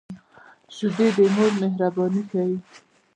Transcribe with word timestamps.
شیدې 0.75 1.07
د 1.15 1.17
مور 1.35 1.51
مهرباني 1.61 2.21
ښيي 2.29 2.57